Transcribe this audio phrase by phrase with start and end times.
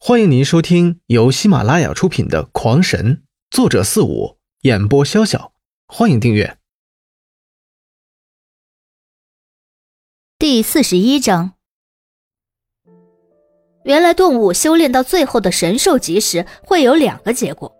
[0.00, 3.16] 欢迎您收听由喜马拉雅出品的《狂神》，
[3.50, 5.50] 作者四五，演播潇潇。
[5.88, 6.56] 欢迎订阅。
[10.38, 11.54] 第四十一章，
[13.82, 17.76] 原来动物修炼到最后的神兽级时，会有两个结果：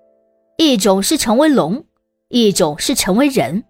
[0.56, 1.86] 一种是成为龙，
[2.30, 3.64] 一种是成为人。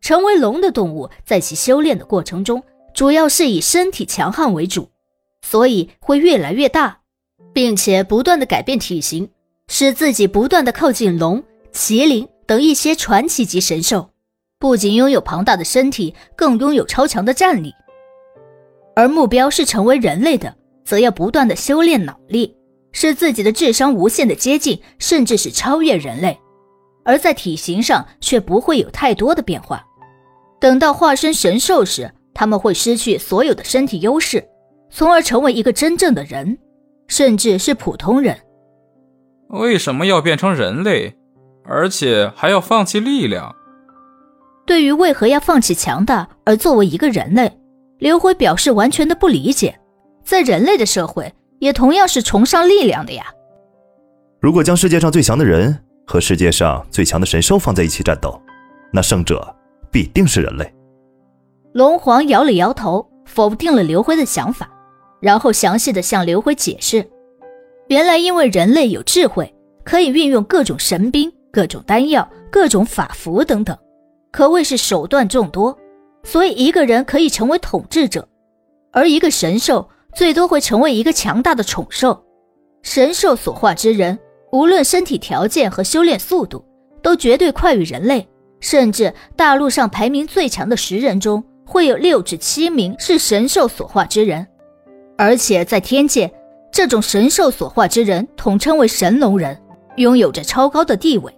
[0.00, 4.90] 成为龙的动物，在其修炼的过程中，主要是以身体强悍为主，
[5.42, 6.97] 所以会越来越大。
[7.58, 9.28] 并且不断的改变体型，
[9.66, 14.10] 使自己不断的靠近龙、麒麟等一些传奇级神兽，
[14.60, 17.74] 不仅拥有庞大的身体，更拥有超强的战力。
[18.94, 22.54] 而目标是成为人类的，则要不断的修炼脑力，
[22.92, 26.38] 使自己的智商无限的接近，甚至是超越人类。
[27.04, 29.84] 而在体型上却不会有太多的变化。
[30.60, 34.48] 等到化身神兽时，他们会失去所有的身体优势，
[34.92, 36.56] 从而成为一个真正的人。
[37.08, 38.38] 甚至是普通人，
[39.48, 41.16] 为什么要变成人类，
[41.64, 43.54] 而且还要放弃力量？
[44.66, 47.50] 对于为何要放弃强大而作为一个人类，
[47.98, 49.78] 刘辉表示完全的不理解。
[50.22, 53.24] 在人类的社会，也同样是崇尚力量的呀。
[54.40, 58.38] 如果将世界上最强的人和世界上最强的神兽放在一起战斗，
[58.92, 59.56] 那胜者
[59.90, 60.70] 必定是人类。
[61.72, 64.68] 龙皇摇了摇头，否定了刘辉的想法。
[65.20, 67.04] 然后详细的向刘辉解释，
[67.88, 69.52] 原来因为人类有智慧，
[69.84, 73.76] 可以运用各种神兵、各种丹药、各种法符等等，
[74.30, 75.76] 可谓是手段众多，
[76.22, 78.28] 所以一个人可以成为统治者，
[78.92, 82.24] 而一个神兽最多会成为一个强大的宠兽。
[82.82, 84.18] 神兽所化之人，
[84.52, 86.64] 无论身体条件和修炼速度，
[87.02, 88.28] 都绝对快于人类，
[88.60, 94.46] 甚至大陆上排名最强的十人中，会有六至七名是神兽所化之人。
[95.18, 96.32] 而且在天界，
[96.70, 99.60] 这种神兽所化之人统称为神龙人，
[99.96, 101.36] 拥有着超高的地位。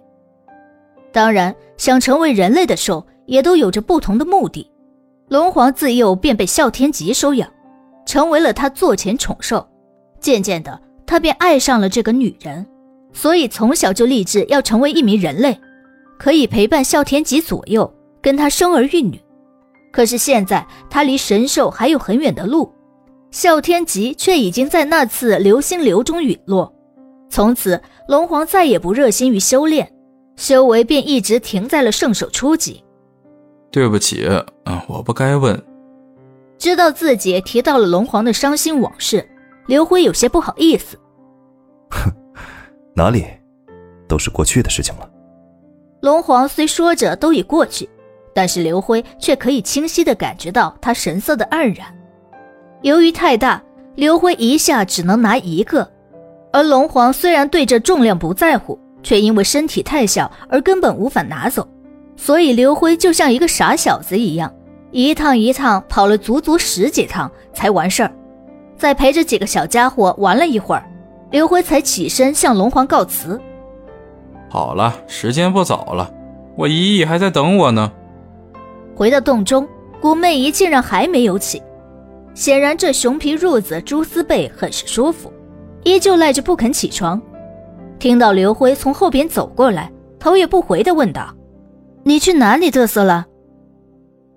[1.11, 4.69] 当然，想成为人类的兽也都有着不同的目的。
[5.29, 7.49] 龙皇自幼便被哮天吉收养，
[8.05, 9.67] 成为了他座前宠兽。
[10.19, 12.63] 渐渐的，他便爱上了这个女人，
[13.11, 15.59] 所以从小就立志要成为一名人类，
[16.19, 17.91] 可以陪伴哮天吉左右，
[18.21, 19.19] 跟他生儿育女。
[19.91, 22.71] 可是现在，他离神兽还有很远的路。
[23.31, 26.71] 哮天极却已经在那次流星流中陨落，
[27.29, 29.89] 从此龙皇再也不热心于修炼，
[30.35, 32.83] 修为便一直停在了圣手初级。
[33.71, 34.27] 对不起，
[34.65, 35.59] 嗯，我不该问。
[36.57, 39.27] 知道自己提到了龙皇的伤心往事，
[39.65, 40.99] 刘辉有些不好意思。
[41.89, 42.11] 哼，
[42.93, 43.25] 哪里，
[44.09, 45.09] 都是过去的事情了。
[46.01, 47.89] 龙皇虽说着都已过去，
[48.35, 51.97] 但是刘辉却可以清晰的感觉到他神色的黯然。
[52.81, 53.61] 由于太大，
[53.95, 55.87] 刘辉一下只能拿一个，
[56.51, 61.67] 而龙皇虽然对这重量不在乎，却因为身体太小而根本无法拿走，
[62.15, 64.51] 所以刘辉就像一个傻小子一样，
[64.89, 68.11] 一趟一趟跑了足足十几趟才完事儿。
[68.75, 70.83] 再陪着几个小家伙玩了一会儿，
[71.29, 73.39] 刘辉才起身向龙皇告辞。
[74.49, 76.11] 好了，时间不早了，
[76.57, 77.91] 我姨姨还在等我呢。
[78.95, 79.67] 回到洞中，
[80.01, 81.61] 古媚姨竟然还没有起。
[82.33, 85.31] 显然，这熊皮褥子、蛛丝被很是舒服，
[85.83, 87.21] 依旧赖着不肯起床。
[87.99, 91.35] 听到刘辉从后边走过来，头也不回地问道
[92.03, 93.27] ：“你去哪里嘚瑟了？”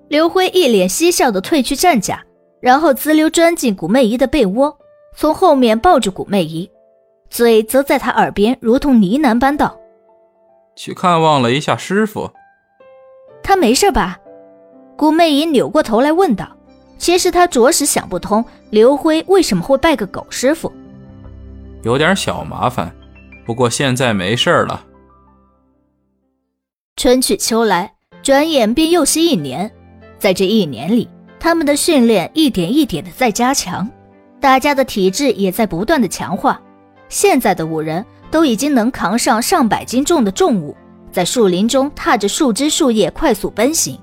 [0.08, 2.22] 刘辉一脸嬉笑地褪去战甲，
[2.60, 4.76] 然后滋溜钻进古媚姨的被窝，
[5.16, 6.70] 从后面抱住古媚姨，
[7.30, 9.78] 嘴则在她耳边如同呢喃般道
[10.76, 12.30] ：“去看望了一下师傅，
[13.42, 14.18] 他没事吧？”
[14.96, 16.46] 古媚姨扭过头来问道。
[17.04, 20.72] 其实他着实想不通刘辉为什么会拜个狗师傅，
[21.82, 22.90] 有点小麻烦，
[23.44, 24.82] 不过现在没事了。
[26.96, 27.92] 春去秋来，
[28.22, 29.70] 转眼便又是一年，
[30.18, 31.06] 在这一年里，
[31.38, 33.86] 他们的训练一点一点的在加强，
[34.40, 36.58] 大家的体质也在不断的强化。
[37.10, 40.74] 现在的五人都已经能扛上上百斤重的重物，
[41.12, 44.00] 在树林中踏着树枝树叶快速奔行，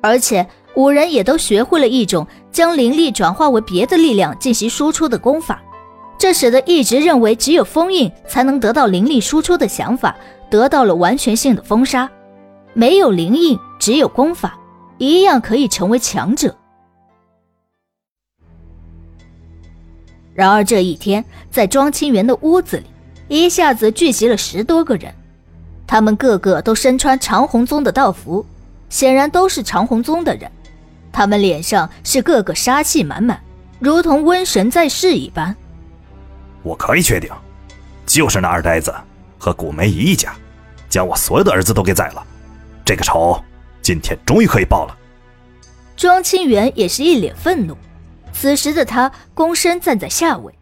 [0.00, 0.46] 而且。
[0.76, 5.62] 五人也都学会了一种将灵力转化为别的力量进行输出的功法，
[6.18, 10.14] 这使得一直认为只有封印才能得到灵力输出的想法
[10.50, 12.10] 得到了完全性的封杀。
[12.72, 14.58] 没有灵印，只有功法，
[14.98, 16.54] 一样可以成为强者。
[20.34, 22.84] 然而这一天，在庄清源的屋子里，
[23.28, 25.14] 一下子聚集了十多个人，
[25.86, 28.44] 他们个个都身穿长虹宗的道服，
[28.88, 30.50] 显然都是长虹宗的人。
[31.14, 33.40] 他们脸上是个个杀气满满，
[33.78, 35.56] 如同瘟神在世一般。
[36.64, 37.30] 我可以确定，
[38.04, 38.92] 就是那二呆子
[39.38, 40.34] 和古梅姨一家，
[40.88, 42.26] 将我所有的儿子都给宰了。
[42.84, 43.40] 这个仇，
[43.80, 44.98] 今天终于可以报了。
[45.96, 47.76] 庄清源也是一脸愤怒，
[48.32, 50.52] 此时的他躬身站在下位。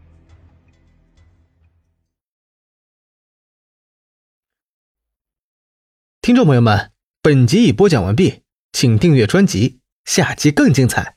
[6.20, 11.16] 听众朋友们，本集已播讲完毕，请订阅专辑，下集更精彩。